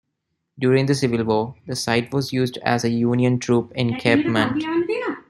[0.57, 4.63] During the Civil War, the site was used as a Union troop encampment.